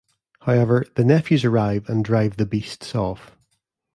However, 0.39 0.83
the 0.95 1.05
nephews 1.05 1.45
arrive 1.45 1.87
and 1.87 2.03
drive 2.03 2.37
the 2.37 2.47
beasts 2.47 2.95
off. 2.95 3.37